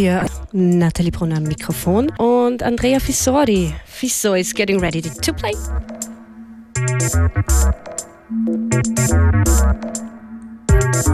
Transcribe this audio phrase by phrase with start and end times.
[0.00, 3.74] FM4, Nathalie Brunner am Mikrofon und Andrea Fissori.
[3.84, 5.52] Fisso is getting ready to play.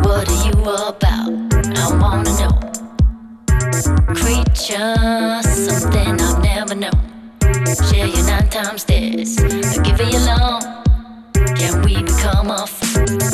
[0.02, 1.32] What are you about?
[1.76, 2.54] I wanna know.
[4.14, 6.92] Creature, something I've never known.
[7.90, 10.62] Share your nine times this, I'll give long.
[11.56, 12.50] Can we become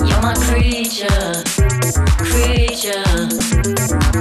[0.07, 1.43] You're my creature,
[2.19, 4.02] creature,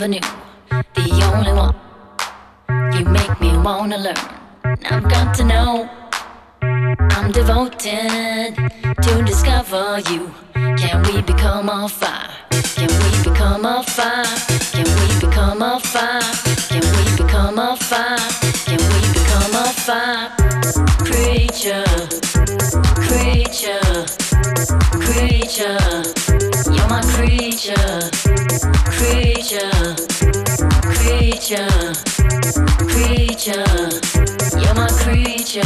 [0.00, 0.20] never knew,
[0.94, 1.74] the only one.
[2.94, 4.16] You make me wanna learn.
[4.90, 5.90] I've got to know.
[6.62, 8.56] I'm devoted
[9.02, 10.32] to discover you.
[10.54, 12.30] Can we become a fire?
[12.76, 14.24] Can we become a fire?
[14.72, 16.20] Can we become a fire?
[16.70, 18.16] Can we become a fire?
[18.64, 20.30] Can we become a fire?
[21.04, 21.84] Creature,
[23.04, 24.06] creature,
[25.04, 26.30] creature.
[26.72, 28.10] You're my creature,
[28.86, 29.96] creature,
[30.82, 32.10] creature
[33.40, 33.64] creature,
[34.58, 35.62] you're my creature.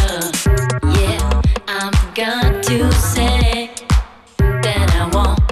[0.82, 3.70] Yeah, I've got to say
[4.38, 5.44] that I want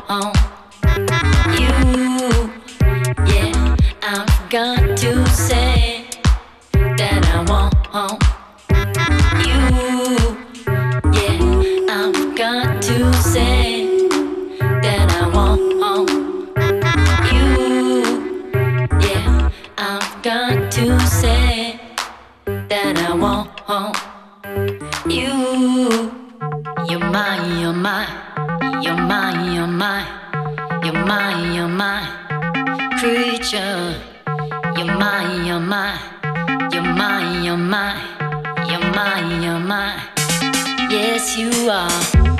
[25.06, 26.12] you.
[26.88, 30.06] You're mine, you're mine, you're mine, you're mine,
[30.84, 32.08] you're mine, you're mine,
[32.98, 33.98] creature.
[34.76, 35.98] You're mine, you're mine,
[36.72, 40.00] you're mine, you're mine, you're mine.
[40.90, 42.31] Yes, you are.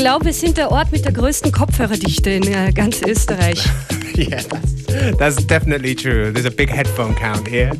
[0.00, 3.62] Glaube, wir sind der Ort mit der größten Kopfhörerdichte in äh, ganz Österreich.
[4.16, 6.32] yeah, that's, that's definitely true.
[6.32, 7.70] There's a big headphone count here.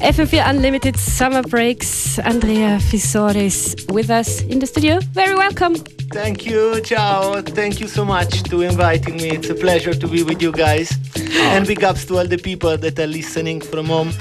[0.00, 2.18] FM4 Unlimited Summer Breaks.
[2.18, 4.98] Andrea Fisore is with us in the studio.
[5.12, 5.74] Very welcome.
[6.12, 7.42] Thank you, ciao.
[7.42, 9.32] Thank you so much to inviting me.
[9.32, 10.90] It's a pleasure to be with you guys.
[11.16, 11.52] Oh.
[11.54, 14.12] And big ups to all the people that are listening from home.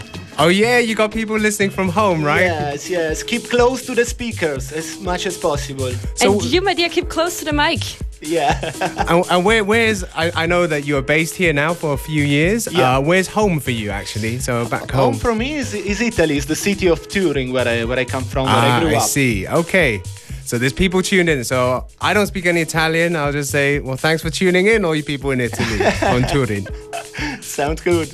[0.43, 2.41] Oh yeah, you got people listening from home, right?
[2.41, 3.21] Yes, yes.
[3.21, 5.91] Keep close to the speakers as much as possible.
[6.15, 7.81] So and you, my dear, keep close to the mic.
[8.21, 8.59] Yeah.
[9.07, 11.97] and, and, where, where's I, I know that you are based here now for a
[11.97, 12.67] few years.
[12.71, 12.97] Yeah.
[12.97, 14.39] Uh, where's home for you actually?
[14.39, 15.13] So back home.
[15.13, 16.37] Home for me is, is Italy.
[16.37, 18.95] It's the city of Turin where I where I come from, where ah, I grew
[18.95, 19.03] up.
[19.03, 19.47] I see.
[19.47, 20.01] Okay.
[20.43, 21.43] So there's people tuned in.
[21.43, 23.15] So I don't speak any Italian.
[23.15, 26.67] I'll just say, well, thanks for tuning in, all you people in Italy on Turin.
[27.51, 28.09] Sounds good.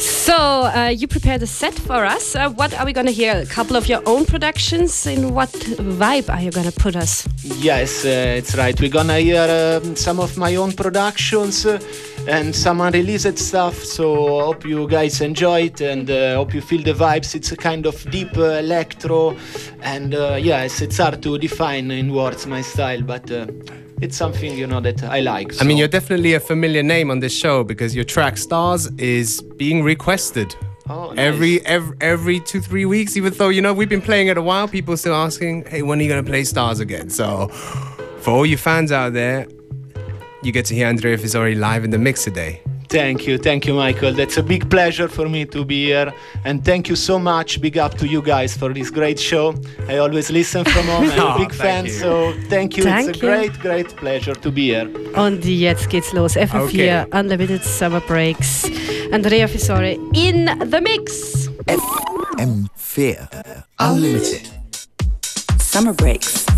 [0.00, 2.34] So uh, you prepared a set for us.
[2.34, 3.36] Uh, what are we going to hear?
[3.36, 5.06] A couple of your own productions.
[5.06, 7.28] In what vibe are you going to put us?
[7.42, 8.78] Yes, uh, it's right.
[8.80, 11.78] We're going to hear um, some of my own productions uh,
[12.26, 13.76] and some unreleased stuff.
[13.76, 17.34] So hope you guys enjoy it and uh, hope you feel the vibes.
[17.34, 19.36] It's a kind of deep uh, electro,
[19.82, 20.12] and
[20.42, 23.30] yes, it's hard to define in words my style, but
[24.00, 25.52] it's something you know that I like.
[25.52, 25.64] So.
[25.64, 29.42] I mean, you're definitely a familiar name on this show because your track "Stars" is
[29.56, 30.54] being requested.
[30.86, 31.18] Oh, nice.
[31.18, 33.16] every, every every two three weeks.
[33.16, 35.98] Even though you know we've been playing it a while, people still asking, "Hey, when
[35.98, 37.48] are you gonna play Stars again?" So,
[38.20, 39.46] for all you fans out there,
[40.42, 42.60] you get to hear Andrea Fisori live in the mix today.
[42.94, 44.12] Thank you, thank you, Michael.
[44.12, 46.12] That's a big pleasure for me to be here,
[46.44, 47.60] and thank you so much.
[47.60, 49.52] Big up to you guys for this great show.
[49.88, 51.10] I always listen from home.
[51.10, 51.90] I'm a oh, big fan, you.
[51.90, 52.84] so thank you.
[52.84, 53.32] Thank it's a you.
[53.32, 54.88] great, great pleasure to be here.
[55.16, 56.36] Und jetzt geht's los.
[56.36, 57.04] FM4 okay.
[57.10, 58.70] Unlimited Summer Breaks.
[59.10, 61.48] Andrea Fissore in the mix.
[61.66, 64.48] FM4 Unlimited
[65.58, 66.53] Summer Breaks.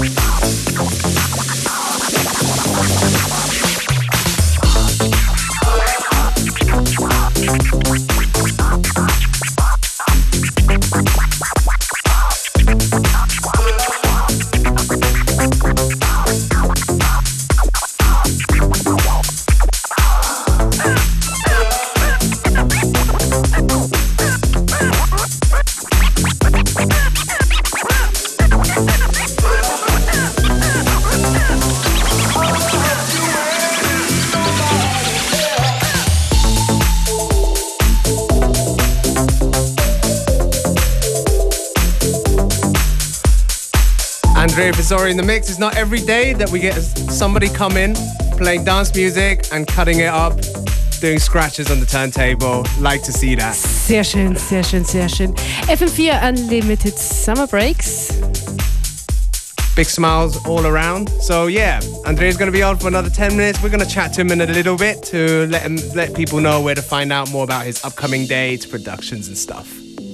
[0.00, 0.29] Andrea
[44.90, 45.48] Visori in the mix.
[45.48, 47.94] It's not every day that we get somebody come in
[48.36, 50.32] playing dance music and cutting it up,
[51.00, 52.66] doing scratches on the turntable.
[52.80, 53.54] Like to see that.
[53.54, 55.32] Sehr schön, sehr schön, sehr schön.
[55.68, 58.18] FM4 Unlimited Summer Breaks.
[59.76, 61.08] Big smiles all around.
[61.20, 63.62] So yeah, Andrea's going to be on for another 10 minutes.
[63.62, 66.40] We're going to chat to him in a little bit to let him let people
[66.40, 69.68] know where to find out more about his upcoming dates, productions and stuff.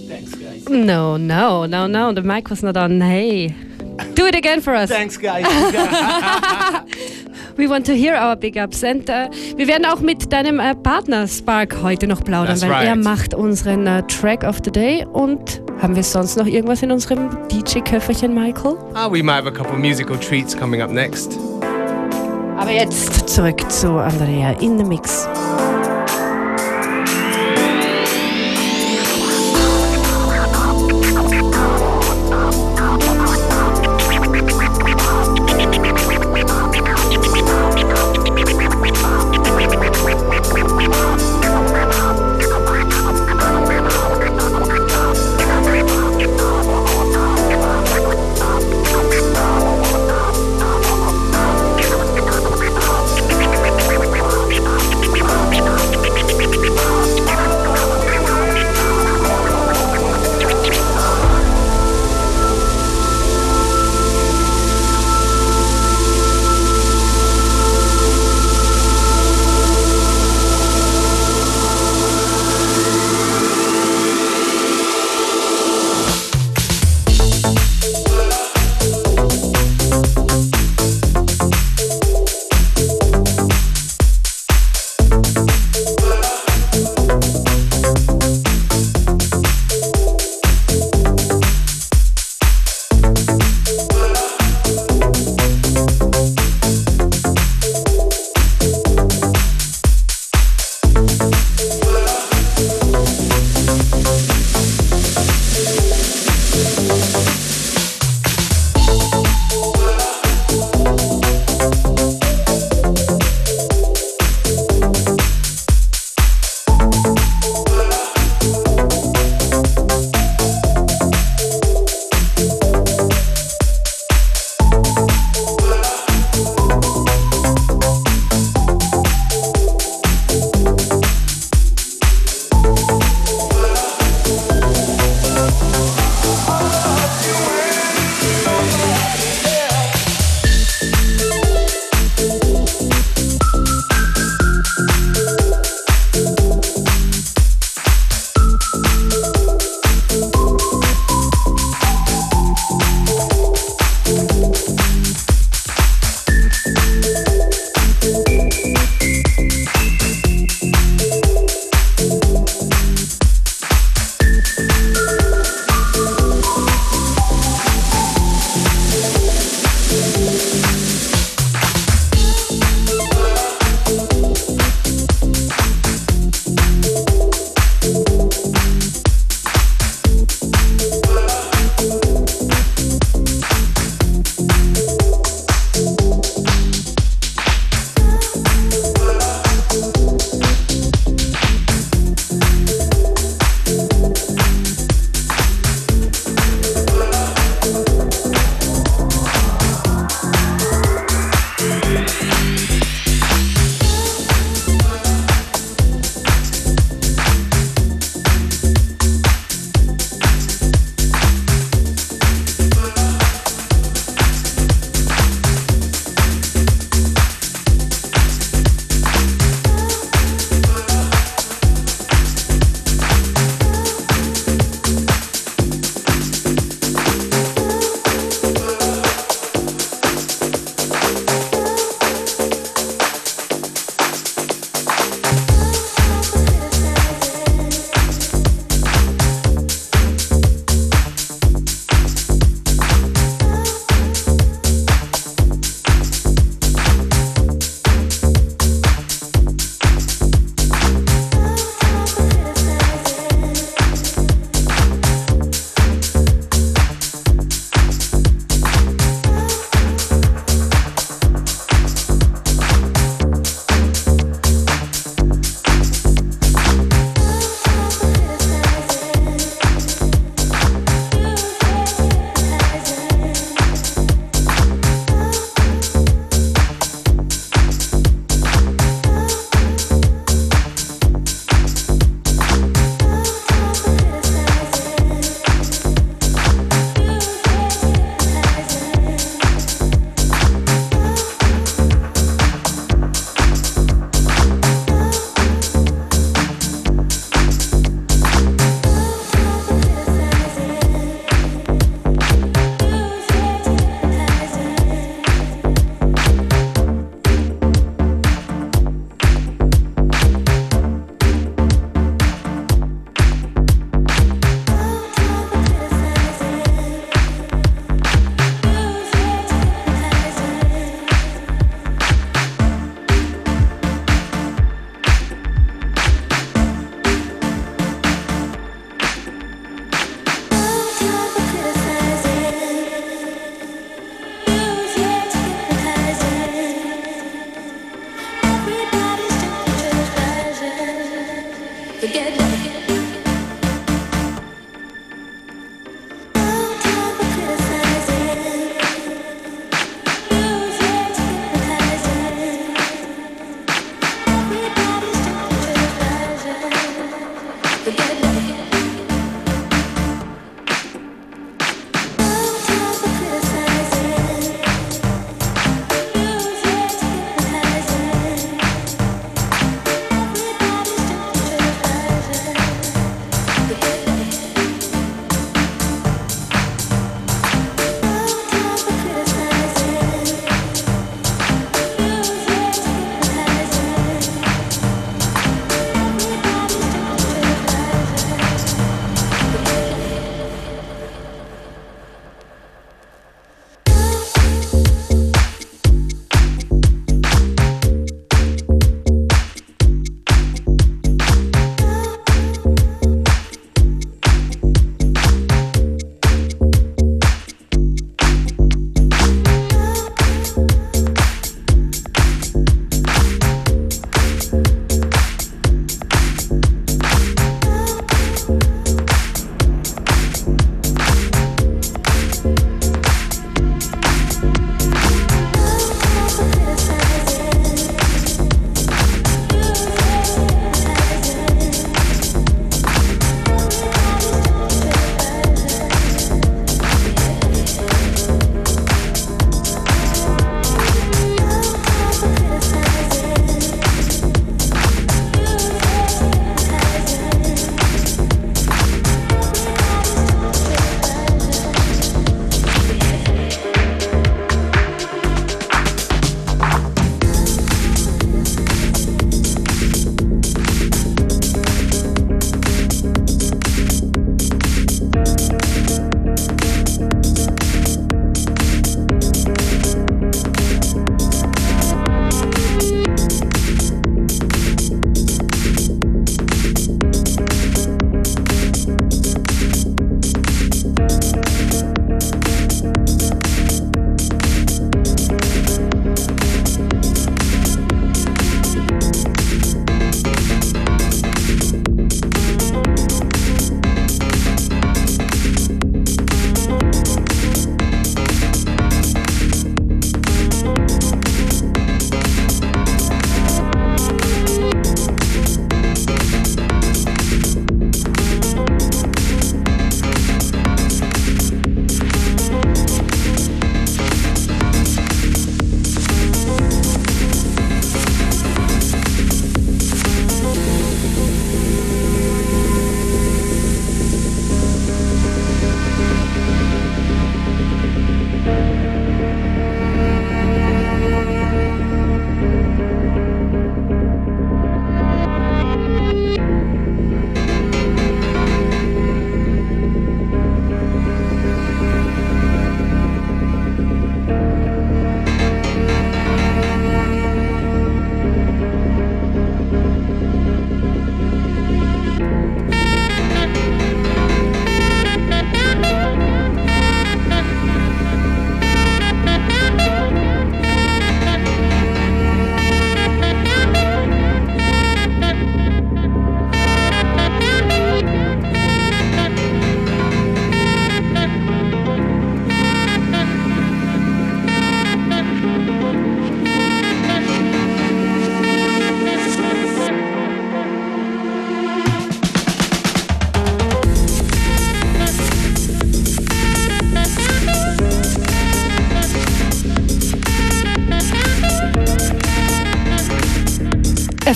[0.06, 0.68] Thanks, guys.
[0.68, 2.12] No, no, no, no.
[2.12, 3.00] The mic was not on.
[3.00, 3.65] Hey.
[4.16, 4.88] Do it again for us.
[4.88, 5.44] Thanks, guys.
[7.56, 8.82] We want to hear our big ups.
[8.82, 12.70] And äh, wir werden auch mit deinem äh, Partner Spark heute noch plaudern, That's weil
[12.70, 12.86] right.
[12.88, 15.06] er macht unseren äh, Track of the Day.
[15.12, 18.76] Und haben wir sonst noch irgendwas in unserem DJ-Köfferchen, Michael?
[18.94, 21.38] Ah, we might have a couple musical treats coming up next.
[22.58, 25.28] Aber jetzt zurück zu Andrea in the Mix.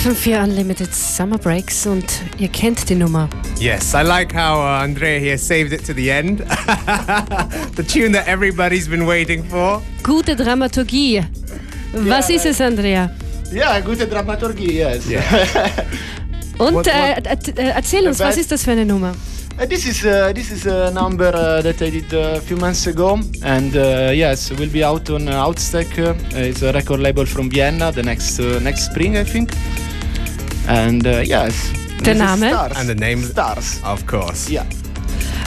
[0.03, 2.07] FM4 Unlimited Summer Breaks und
[2.38, 3.28] ihr kennt die Nummer.
[3.59, 6.38] Yes, I like how uh, Andrea here saved it to the end.
[7.76, 9.82] the tune that everybody's been waiting for.
[10.03, 11.22] Gute Dramaturgie.
[11.92, 13.11] Was Ja, ist es, Andrea?
[13.53, 15.05] Yeah, gute Dramaturgie, yes.
[16.59, 19.14] Und What- äh, äh, äh, erzähl uns, was ist das für eine Nummer?
[19.61, 22.57] Uh, this is uh, this is a number uh, that I did uh, a few
[22.57, 25.98] months ago, and uh, yes, will be out on uh, Outstack.
[25.98, 27.92] Uh, it's a record label from Vienna.
[27.92, 29.51] The next uh, next spring, I think.
[30.70, 32.50] And uh, yes, Der this is Name?
[32.54, 32.76] Stars.
[32.78, 33.22] And the name?
[33.24, 33.80] Stars.
[33.82, 34.48] Of course.
[34.48, 34.64] Yeah.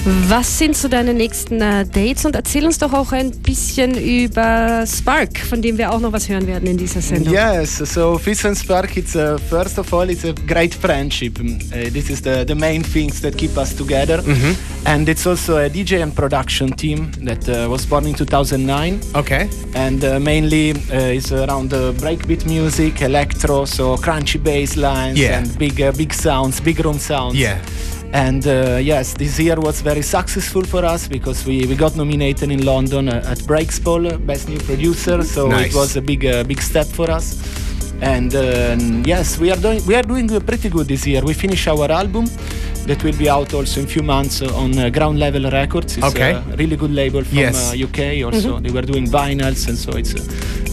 [0.06, 2.26] Was sind so deine nächsten äh, Dates?
[2.26, 6.28] Und erzähl uns doch auch ein bisschen über Spark, von dem wir auch noch was
[6.28, 7.34] hören werden in dieser Sendung.
[7.34, 11.40] Yes, so Fizz and Spark, it's uh, first of all, it's a great friendship.
[11.40, 14.22] Mm, Uh, this is the, the main things that keep us together.
[14.86, 19.00] And it's also a DJ and production team that uh, was born in 2009.
[19.16, 19.48] Okay.
[19.76, 25.38] and uh, mainly uh, is around uh, breakbeat music, electro, so crunchy bass lines Yeah.
[25.40, 27.36] and big uh, big sounds, big room sounds.
[27.38, 27.58] Yeah.
[28.14, 32.52] And uh, yes, this year was very successful for us because we, we got nominated
[32.52, 35.24] in London uh, at Breakspoll, uh, Best New Producer.
[35.24, 35.74] So Nice.
[35.74, 37.40] it was a big uh, big step for us.
[38.02, 41.22] And uh, yes, we are doing we are doing uh, pretty good this year.
[41.24, 42.26] We finish our album
[42.86, 45.98] that will be out also in few months on uh, Ground Level Records.
[45.98, 46.34] It's Okay.
[46.34, 47.74] a really good label from Yes.
[47.74, 48.24] uh, UK.
[48.26, 50.22] Also, they were doing vinyls, and so it's uh,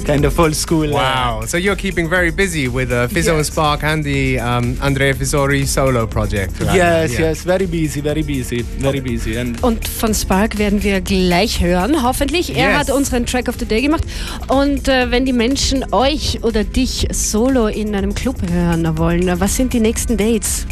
[0.05, 0.89] kind of old school.
[0.91, 1.43] uh, Wow.
[1.47, 3.47] So you're keeping very busy with uh, Fizzo and Yes.
[3.49, 6.61] Spark and the um, Andrea Fisori solo project.
[6.61, 6.75] right.
[6.75, 7.21] Yes, Yeah.
[7.29, 9.37] yes, very busy, very busy, very busy.
[9.39, 12.57] And Und von Spark werden wir gleich hören, hoffentlich.
[12.57, 12.79] Er Yes.
[12.79, 14.05] hat unseren Track of the Day gemacht.
[14.49, 19.57] Und äh, wenn die Menschen euch oder dich solo in einem Club hören wollen, was
[19.57, 20.67] sind die nächsten Dates?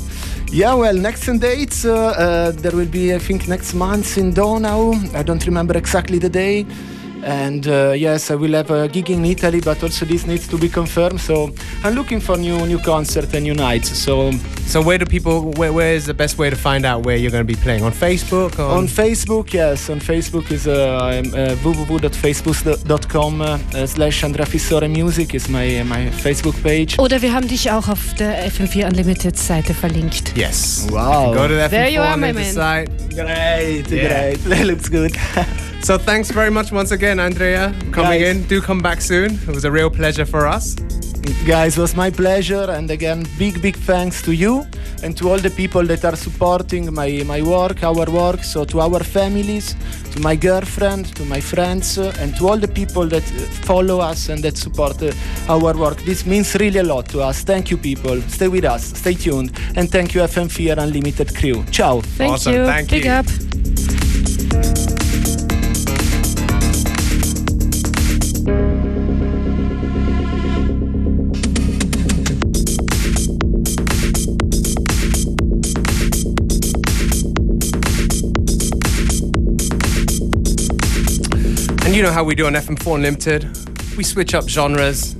[0.51, 4.95] yeah, well, next dates uh, uh, there will be, I think, next month in Donau.
[5.15, 6.65] I don't remember exactly the day.
[7.25, 10.57] And uh, yes, I will have a gig in Italy, but also this needs to
[10.59, 11.21] be confirmed.
[11.21, 11.51] So
[11.85, 13.89] I'm looking for new new concert and new nights.
[13.99, 14.33] So
[14.69, 15.51] So where do people?
[15.57, 17.83] Where, where is the best way to find out where you're going to be playing?
[17.85, 18.59] On Facebook?
[18.59, 24.89] Or on Facebook, yes, on Facebook is uh, I'm, uh, www.facebook.com uh, slash Andrea Fissore
[24.89, 26.99] Music is my my Facebook page.
[26.99, 30.33] Oder wir haben dich auch auf der FM4 Unlimited Seite verlinkt.
[30.37, 30.87] yes.
[30.91, 31.35] Wow.
[31.35, 32.87] Go to the There you FM4 are, my Limited man.
[32.87, 32.91] site.
[33.15, 34.09] Great, Yeah.
[34.09, 34.39] great.
[34.51, 35.13] That looks good.
[35.81, 38.37] So thanks very much once again, Andrea, coming Guys.
[38.37, 38.43] in.
[38.49, 39.35] Do come back soon.
[39.35, 40.75] It was a real pleasure for us.
[41.47, 44.65] Guys, it was my pleasure, and again, big, big thanks to you
[45.03, 48.43] and to all the people that are supporting my, my work, our work.
[48.45, 49.75] So, to our families,
[50.13, 54.01] to my girlfriend, to my friends, uh, and to all the people that uh, follow
[54.01, 55.13] us and that support uh,
[55.49, 55.99] our work.
[56.05, 57.43] This means really a lot to us.
[57.43, 58.21] Thank you, people.
[58.23, 61.65] Stay with us, stay tuned, and thank you, FM4 Unlimited crew.
[61.71, 62.01] Ciao.
[62.01, 62.65] Thank Awesome, you.
[62.67, 63.11] thank Big you.
[63.11, 63.27] up.
[81.99, 83.43] You know how we do on FM4 Unlimited?
[83.97, 85.17] We switch up genres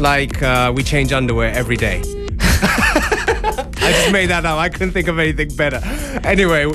[0.00, 2.02] like uh, we change underwear every day.
[2.40, 4.58] I just made that up.
[4.58, 5.80] I couldn't think of anything better.
[6.24, 6.72] Anyway,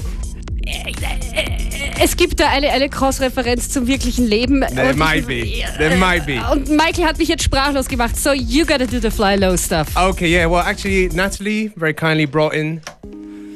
[1.99, 4.61] Es gibt da eine, eine Cross-Referenz zum wirklichen Leben.
[4.61, 5.65] there might be.
[5.77, 6.39] There might be.
[6.49, 8.15] Und Michael hat mich jetzt sprachlos gemacht.
[8.15, 9.87] So, you gotta do the fly low stuff.
[9.97, 10.49] Okay, yeah.
[10.49, 12.81] Well, actually, Natalie very kindly brought in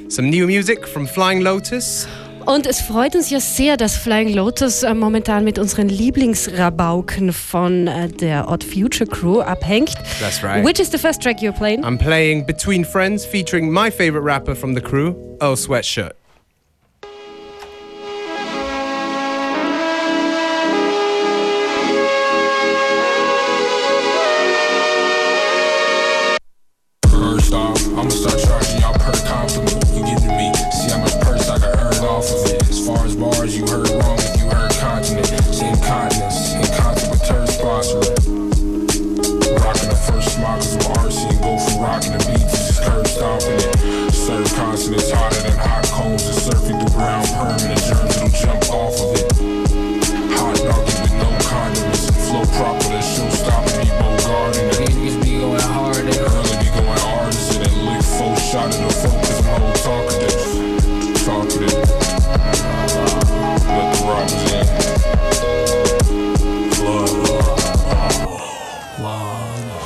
[0.09, 2.07] some new music from Flying Lotus.
[2.53, 7.87] Und es freut uns ja sehr, dass Flying Lotus äh, momentan mit unseren Lieblingsrabauken von
[7.87, 9.93] äh, der Odd Future Crew abhängt.
[10.19, 10.65] That's right.
[10.65, 11.85] Which is the first track you're playing?
[11.85, 16.11] I'm playing Between Friends featuring my favorite rapper from the crew, Earl Sweatshirt.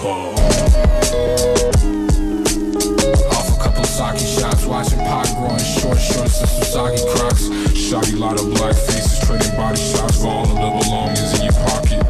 [0.05, 0.37] Off
[3.49, 7.49] a couple sake shots, watching pot growing short shorts and Sasaki crocs.
[7.73, 11.53] Shotty lot of black faces, trading body shots for all of the belongings in your
[11.53, 12.05] pocket.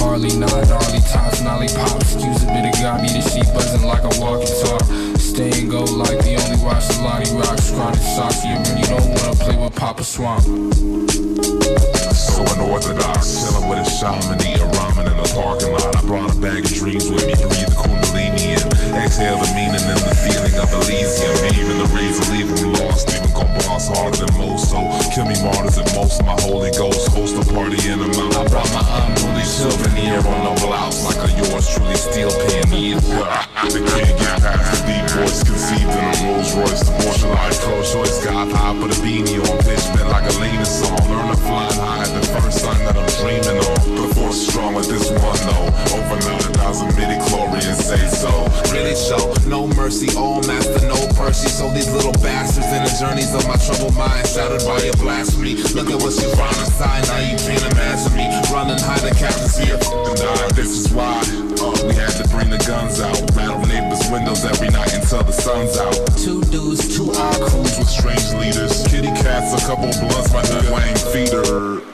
[0.00, 2.14] Harley, non Harley tops, nolly pops.
[2.14, 4.84] Excuse a bit of God, me the sheep buzzing like a walkie talk.
[5.20, 7.58] Stay and go like the only watch the Lottie rock.
[7.58, 10.42] Scrawny socks, you really don't wanna play with Papa Swamp.
[12.16, 14.72] So unorthodox, chilling with a shaman, eating
[15.34, 15.96] parking lot.
[15.96, 17.79] I brought a bag of dreams with me, breathe.
[18.94, 21.36] Exhale the meaning and the feeling of Elysium.
[21.54, 21.88] Even the
[22.30, 24.70] leave them lost, even gon' boss harder than most.
[24.70, 24.78] So
[25.14, 27.08] kill me martyrs and most of my Holy Ghost.
[27.14, 28.40] Host a party in a mountain.
[28.40, 31.70] I brought my unruly souvenir on the blouse like a yours
[32.20, 32.98] European.
[33.70, 36.82] They can't get past the deep voice conceived in a Rolls Royce.
[36.82, 39.58] The Porsche life coach choice got high, put a beanie on.
[39.62, 40.98] Pitch bent like a leaning song.
[41.08, 43.78] Learn to fly high at the first sign that I'm dreaming on.
[43.94, 45.96] The force strong with this one though.
[45.96, 48.32] Over nine thousand midi chlorians say so.
[48.80, 51.48] Show no mercy, all master, no Percy.
[51.48, 55.54] So these little bastards in the journeys of my troubled mind, shattered by your blasphemy.
[55.76, 59.56] Look at what you find inside, now you can't imagine me running high the captain's
[59.58, 59.76] here.
[59.76, 60.48] And die.
[60.56, 61.20] This is why
[61.60, 65.32] uh, we had to bring the guns out, rattle neighbors' windows every night until the
[65.32, 65.94] sun's out.
[66.16, 68.82] Two dudes, two odd crews with strange leaders.
[68.88, 71.84] Kitty cats, a couple blunts, my nigga Wayne feeder.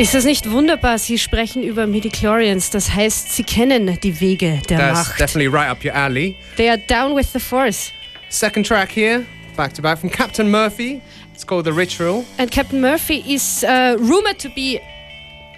[0.00, 0.98] Ist das nicht wunderbar?
[0.98, 5.20] Sie sprechen über Midichlorians, das heißt, Sie kennen die Wege der That's Macht.
[5.20, 6.36] definitely right up your alley.
[6.56, 7.92] They are down with the force.
[8.30, 9.26] Second track here,
[9.58, 11.02] back to back from Captain Murphy.
[11.34, 12.24] It's called The Ritual.
[12.38, 14.80] And Captain Murphy is uh, rumored to be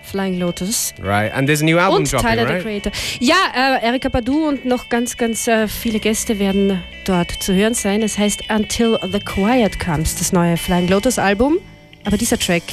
[0.03, 0.93] Flying Lotus.
[1.01, 2.63] Right, and there's a new album und dropping, Tyler the right?
[2.65, 2.93] Creator.
[3.21, 7.75] Ja, äh, Erika Badu und noch ganz, ganz äh, viele Gäste werden dort zu hören
[7.75, 8.03] sein.
[8.03, 11.59] Es heißt Until the Quiet Comes, das neue Flying Lotus Album.
[12.05, 12.65] Aber dieser Track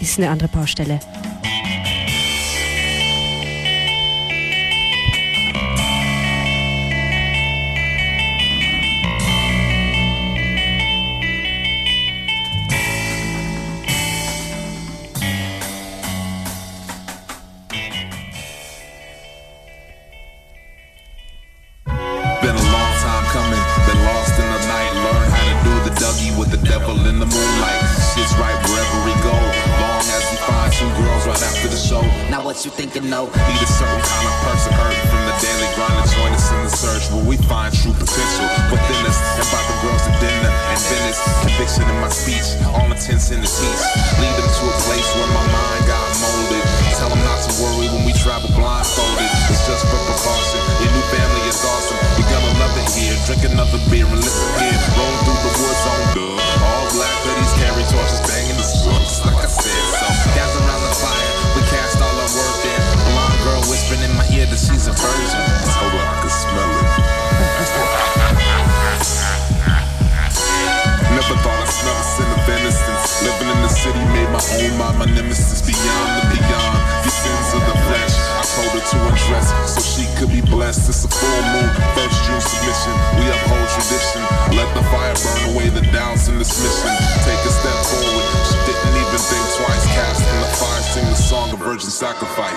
[0.00, 1.00] ist eine andere Baustelle.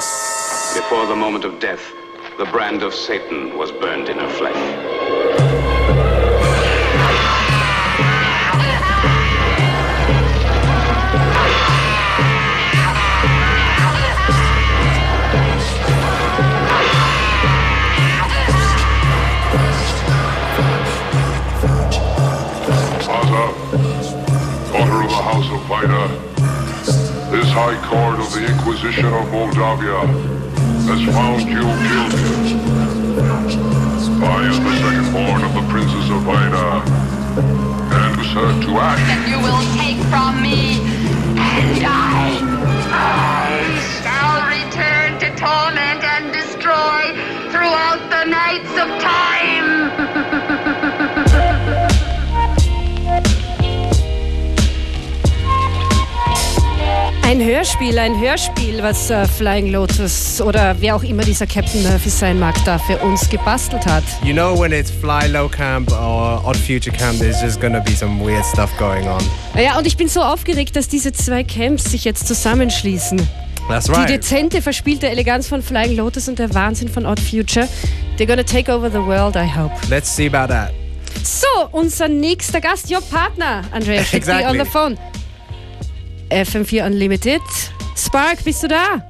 [0.02, 1.94] Before the moment of death,
[2.40, 4.56] the brand of Satan was burned in her flesh.
[25.72, 26.31] Aza,
[27.32, 30.04] this High Court of the Inquisition of Moldavia
[30.84, 32.60] has found you guilty.
[34.20, 36.84] I am the second born of the Princess of Ida,
[37.96, 39.00] and was heard to act.
[39.08, 40.84] that you will take from me,
[41.40, 42.36] and I,
[42.92, 47.16] I shall return to torment and destroy
[47.48, 49.71] throughout the nights of time.
[57.32, 62.10] Ein Hörspiel, ein Hörspiel, was äh, Flying Lotus oder wer auch immer dieser Captain Murphy
[62.10, 64.04] sein mag, da für uns gebastelt hat.
[64.22, 67.92] You know when it's Fly Low Camp or Odd Future Camp, there's just gonna be
[67.96, 69.24] some weird stuff going on.
[69.56, 73.26] Ja, und ich bin so aufgeregt, dass diese zwei Camps sich jetzt zusammenschließen.
[73.70, 74.10] That's Die right.
[74.10, 77.70] dezente, verspielte Eleganz von Flying Lotus und der Wahnsinn von Odd Future.
[78.18, 79.72] They're gonna take over the world, I hope.
[79.90, 80.74] Let's see about that.
[81.24, 84.60] So, unser nächster Gast, your partner, Andrea Schicki Exactly.
[84.60, 84.98] on the phone.
[86.32, 87.42] FM4 Unlimited.
[87.96, 89.10] Spark, bist du da?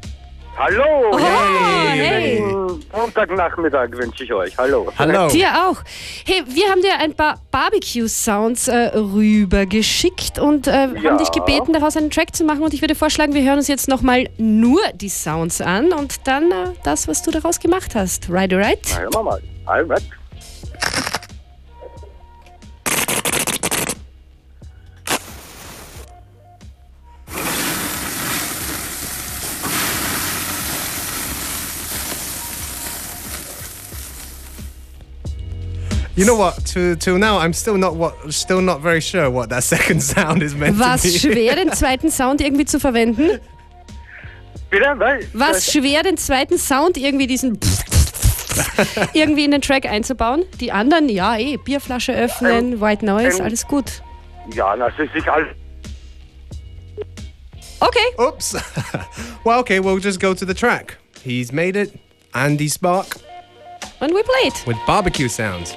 [0.58, 0.84] Hallo!
[1.14, 2.38] Oh, hey.
[2.38, 4.56] Schönen Montagnachmittag wünsche ich euch.
[4.58, 4.92] Hallo.
[5.00, 5.28] Hallo.
[5.30, 5.78] Dir auch.
[6.26, 11.10] Hey, wir haben dir ein paar Barbecue-Sounds äh, rübergeschickt und äh, Ja.
[11.12, 12.62] haben dich gebeten, daraus einen Track zu machen.
[12.64, 16.52] Und ich würde vorschlagen, wir hören uns jetzt nochmal nur die Sounds an und dann
[16.52, 18.30] äh, das, was du daraus gemacht hast.
[18.30, 18.80] Right, right?
[18.92, 19.42] Na, hören wir mal.
[19.66, 20.04] Alright.
[36.22, 36.64] You know what?
[36.74, 40.44] To, till now, I'm still not what, still not very sure what that second sound
[40.44, 41.08] is meant War to be.
[41.08, 43.40] es schwer, den zweiten Sound irgendwie zu verwenden?
[44.70, 44.94] Bitte?
[45.00, 47.58] Weil, War es schwer, den zweiten Sound irgendwie diesen
[49.14, 50.46] irgendwie in den Track einzubauen?
[50.60, 54.04] Die anderen, ja, eh, Bierflasche öffnen, Ähm, White Noise, ähm, alles gut.
[54.54, 55.56] Ja, na, das ist egal.
[57.80, 58.24] Okay.
[58.24, 58.58] Oops.
[59.44, 61.00] well, okay, we'll just go to the track.
[61.24, 61.94] He's made it.
[62.36, 63.08] Andy Spark
[64.00, 64.64] And we play it.
[64.68, 65.76] with barbecue sounds.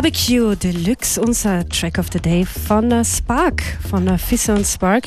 [0.00, 5.04] Barbecue Deluxe, unser Track of the Day von äh, Spark, von äh, Fisser und Spark.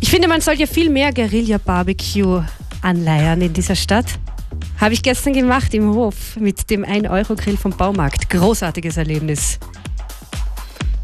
[0.00, 2.42] Ich finde, man sollte ja viel mehr Guerilla-Barbecue
[2.82, 4.06] anleiern in dieser Stadt.
[4.80, 8.28] Habe ich gestern gemacht im Hof mit dem 1-Euro-Grill vom Baumarkt.
[8.28, 9.60] Großartiges Erlebnis.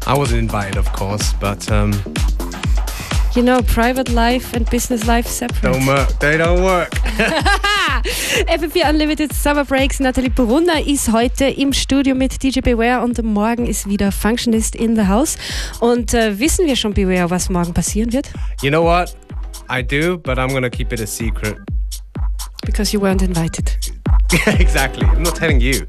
[0.05, 1.93] I wasn't invited, of course, but um,
[3.33, 5.63] You know, private life and business life separate.
[5.63, 6.19] don't work.
[6.19, 6.91] They don't work.
[8.31, 9.99] FM4 Unlimited Summer Breaks.
[9.99, 14.95] Nathalie Brunner ist heute im Studio mit DJ Beware und morgen ist wieder Functionist in
[14.95, 15.37] the House.
[15.81, 18.31] Und äh, wissen wir schon, Beware, was morgen passieren wird?
[18.61, 19.17] You know what?
[19.69, 21.57] I do, but I'm gonna keep it a secret.
[22.65, 23.77] Because you weren't invited.
[24.59, 25.05] exactly.
[25.05, 25.85] I'm not telling you.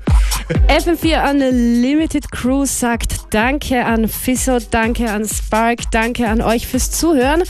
[0.68, 7.42] FM4 Unlimited Crew sagt Danke an Fisso, danke an Spark, danke an euch fürs Zuhören.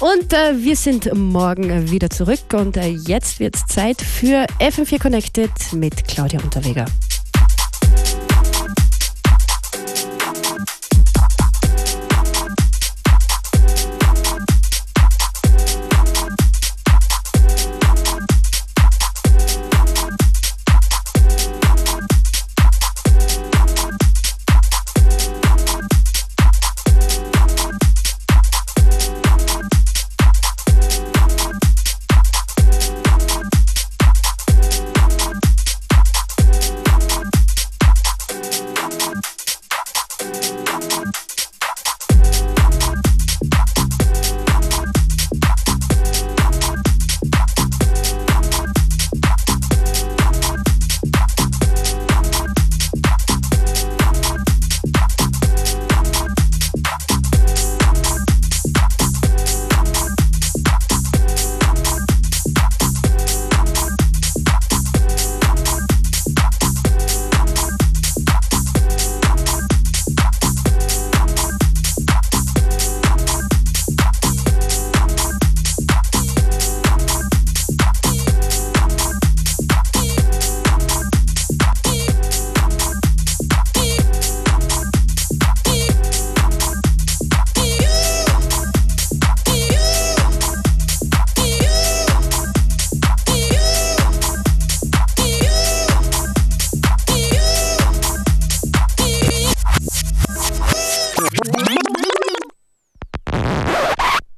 [0.00, 2.52] Und äh, wir sind morgen wieder zurück.
[2.54, 6.86] Und äh, jetzt wird's Zeit für FM4 Connected mit Claudia Unterweger.